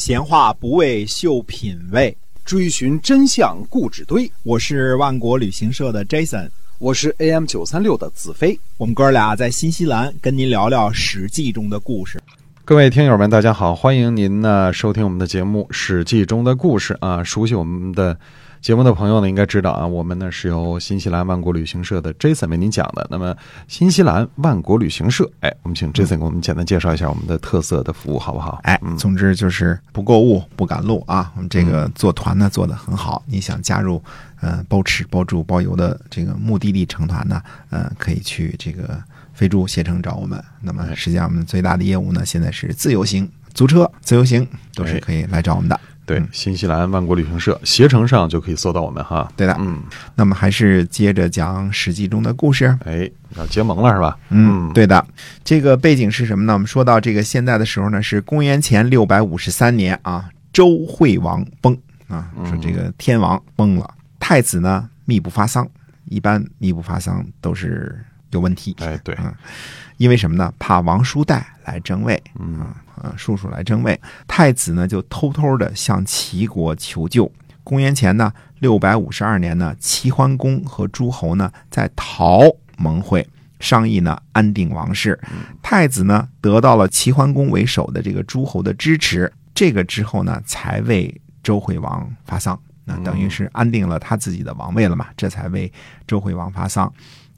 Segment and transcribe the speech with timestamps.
[0.00, 4.32] 闲话不为秀品味，追寻真相故纸堆。
[4.44, 8.58] 我是万国旅行社的 Jason，我是 AM 九三六的子飞。
[8.78, 12.18] 我们哥俩在新西兰跟您聊聊《史记》中的故事。
[12.64, 17.22] 各位听友们，大家好，欢迎您呢收听我们的节目《史记》中的故事啊。
[17.22, 18.18] 熟悉我们的
[18.60, 23.06] 节目的朋友呢，应该知道啊，我们呢是由新西兰万国旅行社的 Jason 为您讲的。
[23.10, 23.34] 那么，
[23.66, 28.60] 新西兰万国旅行社，哎，我们请 Jason 给我们简单介绍一下我们的特色的服务，好不好？
[28.64, 31.32] 哎，总之就是不购物不赶路啊。
[31.36, 34.02] 我们这个做团呢做得很好，你想加入
[34.42, 37.40] 呃包吃包住包邮的这个目的地成团呢，
[37.70, 40.38] 呃，可以去这个飞猪携程找我们。
[40.60, 45.80] 那么实际上我们最大的业务呢，现在是自由行、租车、自由行都是可以来找我们的。
[46.10, 49.30] 对，新西兰万国旅行社携程上就可以搜到我们哈。
[49.36, 49.80] 对的，嗯，
[50.16, 52.76] 那么还是接着讲《史记》中的故事。
[52.84, 54.18] 哎，要结盟了是吧？
[54.30, 55.06] 嗯，对的。
[55.44, 56.52] 这个背景是什么呢？
[56.54, 61.78] 我们说到这个现在的时候呢，是公元前六百五十三年啊，周惠王崩
[62.08, 65.64] 啊，说这个天王崩了，太子呢密不发丧。
[66.06, 68.76] 一般密不发丧都是有问题。
[68.80, 69.34] 哎，对，嗯，
[69.96, 70.52] 因为什么呢？
[70.58, 72.22] 怕王叔带来争位。
[72.38, 72.66] 嗯
[73.02, 77.32] 呃，叔叔来争位，太子呢就偷偷的向齐国求救。
[77.64, 82.42] 公元前呢六百五十二年呢，齐桓公和诸侯呢在陶
[82.76, 83.26] 盟会，
[83.58, 85.18] 商议呢安定王室。
[85.62, 95.72] 太子呢得到了齐桓公为首的这个诸侯的支持，这个之后呢才为周惠王发丧，那等于是安定了他自己的王位了嘛，这才为
[96.06, 96.92] 周惠王发丧。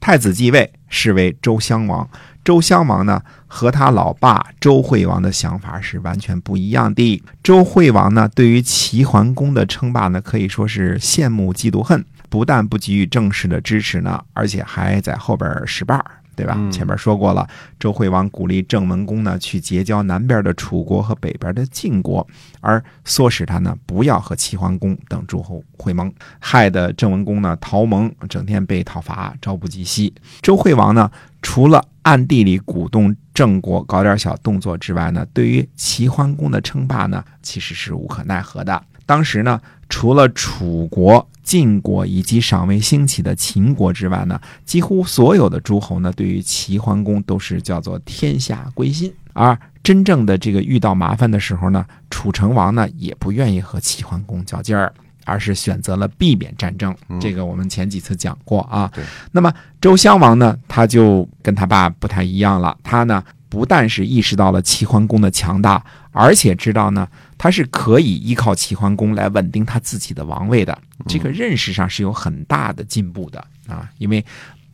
[0.05, 2.09] 太子继位，是为周襄王。
[2.43, 7.23] 周襄王呢，和他老爸周惠王的想法是完全不一样的。
[7.41, 16.05] 周惠王呢，对于齐桓公的称霸呢，可以说是羡慕嫉妒恨，不但不给予正式的支持呢，而且还在后边使绊儿。
[16.35, 16.55] 对吧？
[16.57, 17.47] 嗯前面说过了，
[17.79, 22.25] 周惠王鼓励郑文公呢去结交南边的楚国和北边的晋国，
[22.61, 30.13] 而唆使他呢不要和齐桓公等诸侯会盟，害得郑文公呢逃盟，整天被讨伐，朝不及夕。
[30.41, 31.11] 周惠王呢，
[31.41, 38.81] 除了暗地里鼓动郑国搞点小动作之外呢，对于齐桓公的称霸呢，其实是无可奈何的。
[39.05, 39.59] 当时呢，
[39.89, 49.13] 除了楚国、晋国以及尚未兴起的秦国之外呢，几乎所有的诸侯呢，对于齐桓公都是叫做天下归心。
[49.33, 54.93] 而真正的这个遇到麻烦的时候呢，楚成王呢也不愿意和齐桓公较劲儿，
[55.25, 56.95] 而是选择了避免战争。
[57.19, 58.91] 这个我们前几次讲过啊。
[59.31, 67.07] 那么周襄王呢，他就跟他爸不太一样了，他呢不但是意识到了齐桓公的强大，而且知道呢
[67.43, 70.77] 他是可以依靠齐桓公来稳定他自己的王位的。
[71.09, 74.23] 这个认识上是有很大的进步的啊，因为。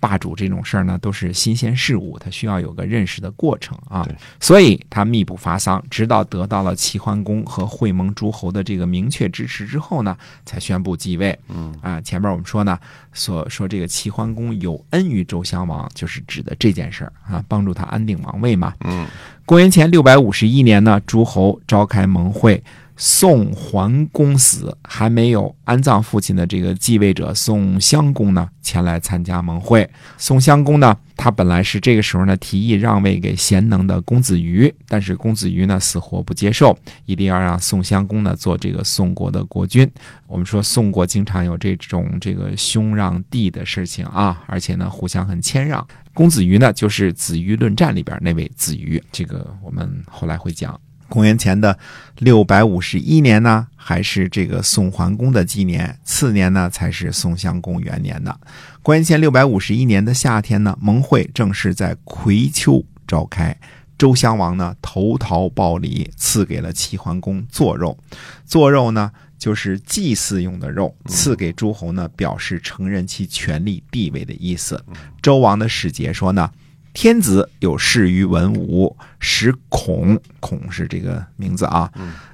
[0.01, 4.07] 霸主这种事儿呢，都是新鲜事物，它需要有个认识的过程啊。
[4.39, 11.37] 所以他密不发丧，直到得到了齐桓公和会盟诸侯的这个明确支持之后呢，才宣布继位。
[11.49, 12.79] 嗯啊，前面我们说呢，
[13.11, 18.73] 所说这个齐桓公有恩于周襄王，就是指的这件事儿啊，帮助他安定王位嘛。
[18.85, 19.05] 嗯
[19.49, 22.63] 公元前六百五十一年呢，诸侯召开盟会。
[22.95, 29.89] 宋桓公死，还没有安葬父亲的这个继位者宋襄公呢，前来参加盟会。
[30.19, 39.89] 宋襄公呢，他本来是这个时候呢提议让位给贤能的公子瑜，但是公子瑜呢死活不接受，一定要让宋襄公呢做这个宋国的国君。
[40.27, 45.87] 我们说宋国经常有这种这个兄让弟的事情啊，而且呢互相很谦让。
[46.19, 50.77] 公子瑜呢，就是《子瑜论战》里边那位子瑜，这个我们后来会讲。
[51.07, 51.79] 公元前的
[52.17, 58.37] 六百五十一年呢，还是这个宋桓公的纪年，次年呢才是宋襄公元年的。
[58.83, 63.57] 公元前六百五十一年的夏天呢，盟会正式在葵丘召开。
[63.97, 67.97] 周襄王呢投桃报李，赐给了齐桓公做肉。
[68.43, 69.09] 做肉呢
[69.39, 74.79] 就是祭祀用的肉，赐给诸侯呢表示承认其权力地位的意思。
[75.19, 76.51] 周王的使节说呢。
[76.91, 81.89] 天子有事于文武，使孔孔是这个名字啊，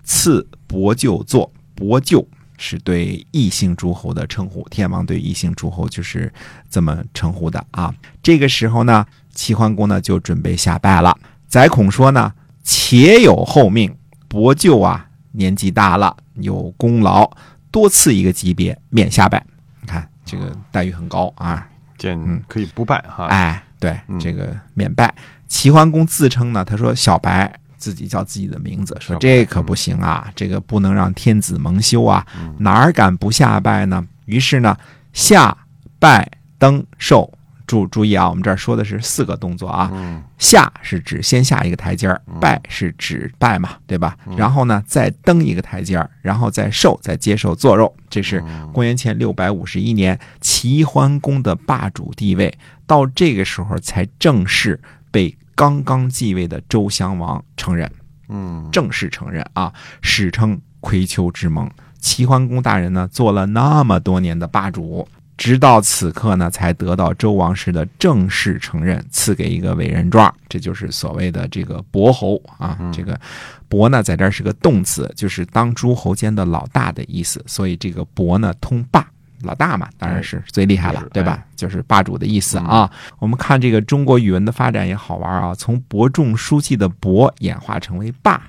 [0.06, 2.25] 赐伯舅作伯舅
[2.57, 6.34] 是对异姓诸侯的称呼，天王对异姓诸侯就是
[6.69, 7.94] 这么称呼的啊。
[8.24, 9.06] 这个时候呢，
[9.36, 11.16] 齐桓公呢就准备下拜了。
[11.48, 13.94] 宰孔说呢，且有后命，
[14.30, 17.30] 伯舅啊年纪大了，有功劳，
[17.72, 19.46] 多赐一个级别，免下拜。
[19.82, 21.68] 你看这个待遇很高啊。
[21.98, 23.28] 见嗯可以不拜哈。
[23.28, 25.14] 哎，对嗯，这个免拜。
[25.48, 32.26] 齐桓公自称呢，他说小白自己叫自己的名字，说这可不行啊，这个不能让天子蒙羞啊，
[32.58, 34.06] 哪儿敢不下拜呢？
[34.26, 34.76] 于是呢，
[35.14, 35.56] 下
[36.00, 37.32] 拜登寿
[37.67, 39.89] 注注意啊，我们这儿说的是四个动作啊。
[39.94, 44.17] 嗯下是指先下一个台阶儿，拜是指拜嘛，对吧？
[44.35, 47.95] 然后呢，再登一个台阶儿，然后再受，再接受做肉。
[48.09, 52.53] 这是公元前六百五十一年齐桓公的霸主地位，
[52.85, 54.79] 到这个时候才正式
[55.09, 57.89] 被刚刚继位的周襄王承认，
[58.27, 61.69] 嗯正式承认啊，史称葵丘之盟。
[62.00, 65.07] 齐桓公大人呢，做了那么多年的霸主，
[65.38, 72.78] 直到此刻呢，才得到周王室的正式承认，赐给一个委任状，这就是所谓的这个伯侯啊。
[72.94, 73.20] 这个
[73.68, 79.06] 伯呢，在这儿是个动词，就是当诸侯间的老大的意思，所以这个伯呢通霸。
[79.42, 81.44] 老大嘛，当然是最厉害了是，对吧？
[81.56, 82.90] 就是霸主的意思啊。
[83.20, 88.42] 我们看这个中国语文的发展也好玩啊，从伯仲叔季的伯演化成为霸，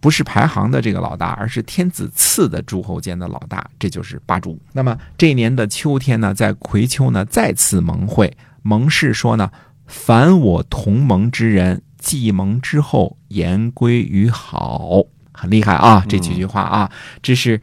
[0.00, 4.58] 不是排行的这个老大，而是天子赐的诸侯间的老大，这就是霸主。
[4.72, 9.50] 那么这一年的秋天呢，在葵丘呢再次盟会，盟誓说呢，
[9.86, 15.02] 凡我同盟之人，继盟之后，言归于好。
[15.32, 16.90] 很厉害啊，这几句话啊，
[17.20, 17.60] 这是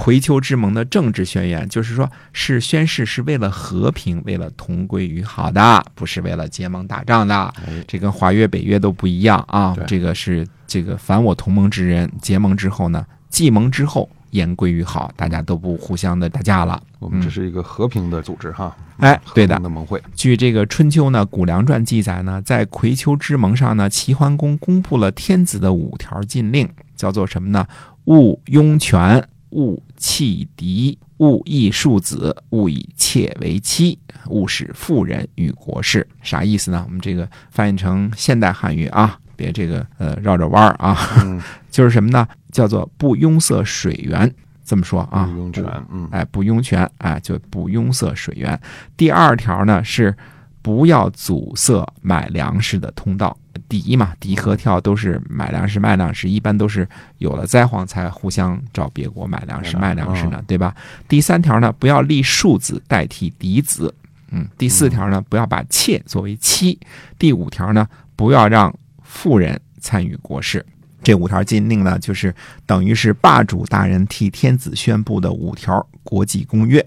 [0.00, 7.36] 葵丘之盟的政治宣言，就是说是宣誓是为了和平，为了同归于好的，不是为了结盟打仗的。
[7.66, 9.76] 哎这跟华约、北约都不一样啊。
[9.86, 16.82] 这个是这个凡我同盟之人，结盟之后呢，继盟之后言归于好，大家都不互相的打架了。
[16.98, 26.66] 我们这是一个和平的组织哈，哎，对的，的盟会，据这个《春秋》呢，《谷梁传》记载呢，在葵丘之盟上呢，齐桓公公布了天子的五条禁令，
[26.96, 27.66] 叫做什么呢？
[28.06, 33.98] 勿拥权，勿弃嫡，勿易庶子，勿以妾为妻，
[34.28, 36.04] 勿使妇人与国事。
[36.22, 36.82] 啥意思呢？
[36.86, 42.26] 我们这个翻译成现代汉语啊，别这个呃绕着弯儿啊，嗯， 就是什么呢？
[42.50, 44.34] 叫做不拥塞水源。
[44.64, 48.58] 这么说啊，不拥权，嗯哎，不拥泉，哎，就不拥塞水源。
[48.96, 50.16] 第二条呢是
[50.62, 53.36] 不要阻塞买粮食的通道。
[53.68, 60.74] 敌嘛，敌和跳都是买粮食、卖粮食，一般都是有了灾荒才互相找别国买粮食、卖粮食呢，对吧？
[61.08, 63.94] 第三条呢，不要立庶子代替嫡子。
[64.30, 66.78] 嗯，第四条呢，不要把妾作为妻。
[67.18, 68.72] 第五条呢，不要让
[69.02, 70.64] 妇人参与国事。
[71.02, 72.32] 这五条禁令呢，就是
[72.66, 76.86] 等于是霸主大人替天子宣布的五条国际公约。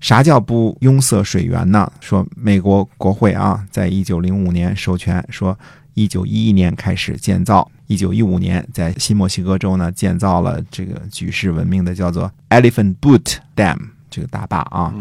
[0.00, 1.90] 啥叫不拥塞水源呢？
[2.00, 5.58] 说美国国会啊，在一九零五年授权说，
[5.94, 13.76] 一九一一年开始建造，一九一五年在新墨西哥州呢建造了这个举世闻名的叫做 Elephant Butte Dam
[14.08, 14.94] 这个大坝啊，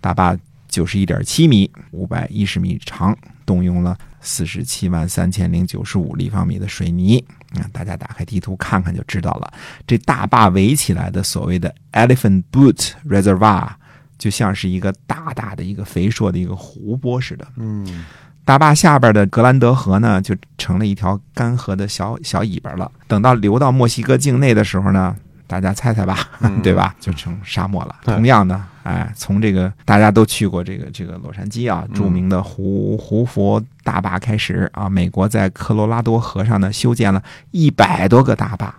[0.00, 0.36] 大坝
[0.68, 7.22] 九十一点七米，五百一十米长，动用了四十七万三千零九十五立方米的水泥。
[7.54, 9.52] 啊，大家打开地图看看就知道了。
[9.86, 13.68] 这大坝围起来的所谓的 Elephant Butte Reservoir，
[14.24, 17.46] 就像是一个大大的一个肥硕的一个湖泊似的。
[17.58, 18.06] 嗯
[18.42, 22.90] 大坝下边的格兰德河呢，就成了一条干涸的小小尾巴了。
[23.06, 25.14] 等到流到墨西哥境内的时候呢，
[25.46, 26.26] 大家猜猜吧，
[26.64, 26.94] 对吧？
[26.98, 27.96] 就成沙漠了。
[28.02, 38.74] 同样的，哎，从这个大家都去过这个这个洛杉矶啊，著名的胡胡佛大坝开始啊，美国在科罗拉多河上呢修建了一百多个大坝。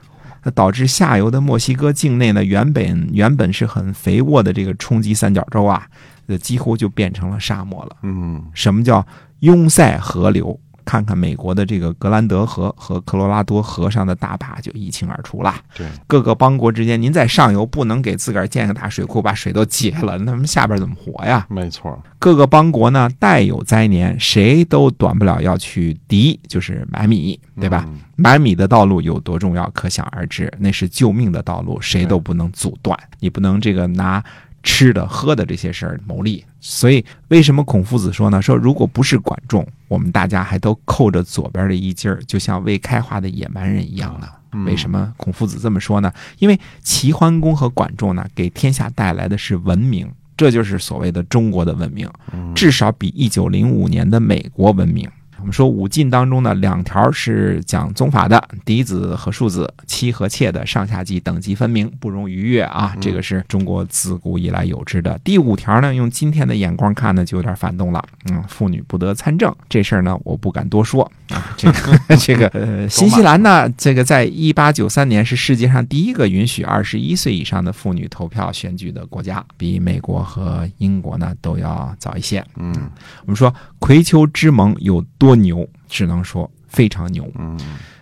[0.45, 5.87] 那导致下游的墨西哥境内呢，原本原本是很肥沃的这个冲积三角洲啊，
[6.27, 7.97] 呃，几乎就变成了沙漠了。
[8.03, 9.03] 嗯什么叫
[9.39, 10.57] 拥塞河流？
[10.85, 15.53] 看看美国的这个格兰德河和科罗拉多河上的大坝就一清二楚了。
[15.75, 21.45] 对，各个邦国之间，您在上游不能给自个儿建个大水库，把水都截了，那么下边怎么活呀？
[21.49, 27.83] 没错，各个邦国呢，带有灾年，谁都短不了要去敌，就是买米，对吧？
[27.87, 32.97] 嗯买米的道路有多重要，可想而知，那是救命的道路，谁都不能阻断。
[33.19, 34.23] 你不能这个拿
[34.65, 36.43] 吃的喝的这些事儿牟利。
[36.59, 38.41] 所以，为什么孔夫子说呢？
[38.41, 44.27] 说如果不是管仲，我们大家还都扣着左边的一襟儿，就像未开化的野蛮人一样呢。
[44.65, 46.11] 为什么孔夫子这么说呢？
[46.39, 52.09] 因为齐桓公和管仲呢，给天下带来的是文明，这就是所谓的中国的文明，
[52.55, 55.07] 至少比一九零五年的美国文明。
[55.45, 65.19] 我们说五禁当中呢，两条是讲宗法的，嫡子和庶子，妻和妾的上下级等级分明，不容逾越啊，这个是中国自古以来有之的。
[65.23, 68.03] 第五条呢，用今天的眼光看呢，就有点反动了。
[68.31, 71.53] 嗯，妇女不得参政这事儿呢，我不敢多说啊。
[71.55, 82.43] 这个这个 呃，新西兰呢，这个在一八九三年是世界上第一个允许二十一岁以上的妇女投票选举的国家，比美国和英国呢都要早一些。
[82.55, 82.73] 嗯
[83.21, 87.59] 我们说葵丘之盟有多牛，只能说非常牛，嗯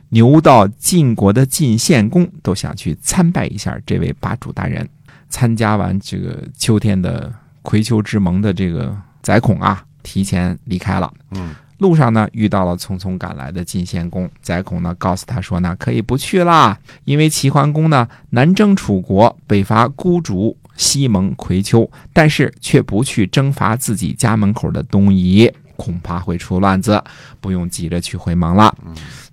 [0.09, 4.87] 牛到晋国的晋献公都想去参拜一下这位霸主大人。
[5.27, 11.11] 参加完这个秋天的葵丘之盟的这个宰孔啊，提前离开了。
[11.31, 25.51] 嗯，路上呢遇到了匆匆赶来的晋献公，宰孔呢告诉他说呢可以不去啦，因为齐桓公呢南征楚国，北伐孤竹，西蒙葵丘，但是却不去征伐自己家门口的东夷，
[25.83, 27.03] 恐怕会出乱子，
[27.41, 28.73] 不用急着去回盟了。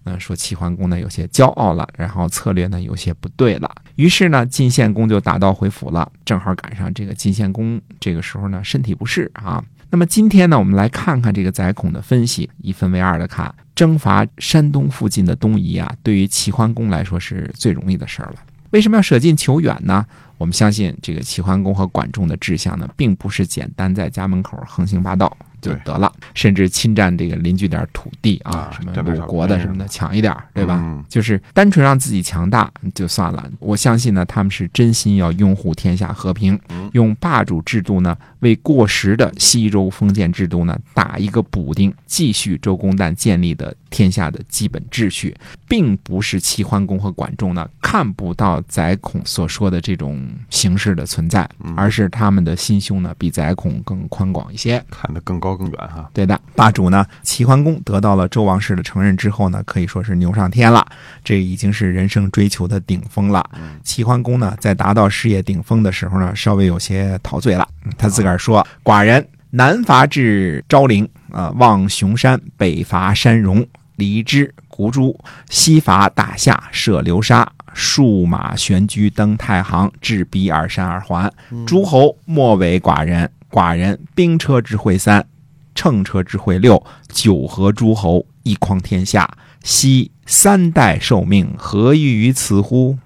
[0.04, 3.70] 嗯，说齐桓公呢有些骄傲了，然后策略呢有些不对了。
[3.94, 6.10] 于是呢，晋献公就打道回府了。
[6.24, 9.62] 正好赶上这个晋献公这个时候呢身体不适啊。
[9.90, 13.54] 那么今天呢，我们来看看这个宰孔的分析，一分为二的看。
[13.76, 18.36] 征伐山东附近的东夷啊，对于齐桓公来说是最容易的事儿了。
[18.70, 20.04] 为什么要舍近求远呢？
[20.38, 31.04] 我们相信这个齐桓公和管仲的志向呢，并不是简单在家门口横行霸道就得了，甚至侵占这个邻居点土地啊，什么鲁国的什么的强一点，对吧？
[31.08, 33.50] 就是单纯让自己强大就算了。
[33.58, 36.58] 我相信呢，他们是真心要拥护天下和平，
[36.92, 45.36] 用霸主制度呢为过时的西周封建制度呢打一个补丁，继续周公旦建立的天下的基本秩序，
[45.68, 56.08] 并不是齐桓公和管仲呢看不到宰孔所说的这种形式的存在，而是他们的心胸呢比宰孔更宽广一些，看得更高更远哈。
[56.14, 60.86] 对的，霸主呢齐桓公得到了周王室的承认之后呢，可以说是牛上天了，
[61.22, 63.44] 这已经是人生追求的顶峰了。
[63.82, 67.68] 齐桓公呢在达到事业顶峰的时候呢，稍微有些陶醉了，
[67.98, 73.66] 他自个儿说：“寡人南伐至昭陵，啊，望雄山，北伐山戎，
[74.00, 75.16] 离之谷诸，
[75.50, 81.32] 西伐大夏，涉流沙。”数马悬居登太行，至彼尔山而还。
[81.64, 85.24] 诸侯莫为寡人，寡人兵车之会三，
[85.72, 89.30] 乘车之会六，九合诸侯，一匡天下。
[89.62, 92.98] 昔三代受命，何异于此乎？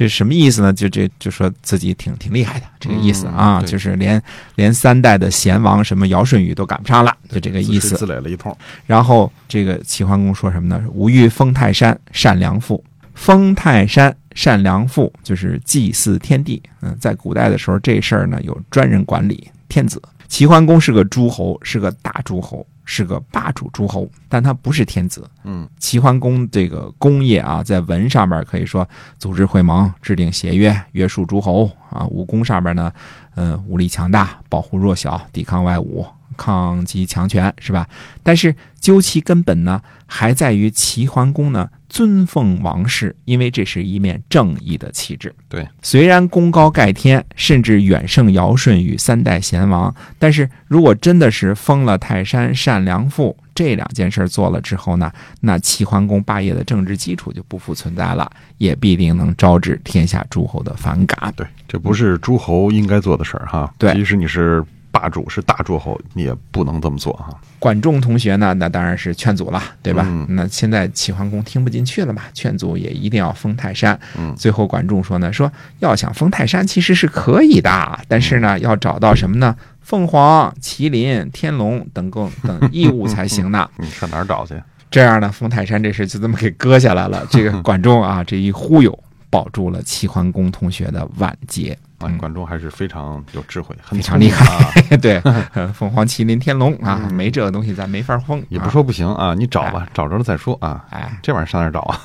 [0.00, 0.72] 这什么意思呢？
[0.72, 4.22] 就这就说自己挺挺厉害的这个意思啊，就是连
[4.54, 7.94] 连三代的贤王什么尧舜禹都赶不上了，就这个意思。
[7.98, 8.56] 自擂了一通。
[8.86, 10.82] 然后这个齐桓公说什么呢？
[10.94, 12.82] 吾欲封泰山，善良父。
[13.12, 16.62] 封泰山善良父就是祭祀天地。
[16.80, 19.50] 嗯，在古代的时候，这事儿呢有专人管理。
[19.68, 25.24] 天子齐桓公是个诸侯，是个大诸侯，是个霸主诸侯，但他不是天子。
[25.44, 32.92] 嗯，齐桓公这个功业啊，在文上面可以说组织会盟、制定协约、约束诸侯啊；武功上面呢，
[33.36, 36.04] 嗯，武力强大，保护弱小，抵抗外侮。
[36.36, 37.86] 抗击强权是吧？
[38.22, 45.34] 但是究其根本呢，还在于齐桓公呢尊奉王室，因为这是一面正义的旗帜。
[45.48, 61.34] 对，虽然功高盖天，甚至远胜尧舜禹三代贤王，但是如果真的是封了泰山善良父这两件事做了之后呢，那齐桓公霸业的政治基础就不复存在了，也必定能招致天下诸侯的反感。
[61.36, 63.70] 对，这不是诸侯应该做的事儿哈。
[63.76, 64.64] 对，即使你是。
[65.00, 67.30] 霸主是大诸侯，你也不能这么做哈。
[67.58, 70.06] 管仲同学呢，那当然是劝阻了，对吧？
[70.28, 73.98] 那现在齐桓公听不进去了嘛，劝阻也一定要封泰山。
[74.18, 79.56] 嗯，最后管仲说呢，说要想封泰山其实是可以的，但是呢，要找到什么呢？
[79.80, 83.68] 凤凰、麒麟、天龙等更等异物才行呢。
[83.78, 84.54] 你上哪儿找去？
[84.90, 87.26] 这样呢，封泰山这事就这么给搁下来了。
[87.30, 88.96] 这个管仲啊，这一忽悠，
[89.30, 91.78] 保住了齐桓公同学的晚节。
[91.98, 94.96] 啊管仲还是非常有智慧，非常厉害。
[94.96, 95.20] 对，
[95.74, 98.42] 凤凰、麒麟、天龙啊，没这个东西咱没法封。
[98.48, 100.82] 也不说不行啊，你找吧，找着了再说啊。
[100.88, 102.00] 哎，这玩意儿上哪找啊？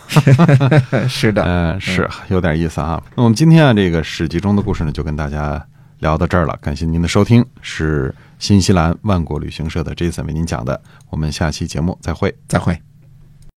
[1.08, 3.02] 是的，嗯，是有点意思啊。
[3.16, 5.66] 那我们今天啊，这个史记中的故事呢，就跟大家
[6.00, 6.60] 聊到这儿了。
[6.62, 10.82] 感谢您的收听，是新西兰万国旅行社的 Jason 为您讲的。
[11.10, 12.78] 我们下期节目再会，再会。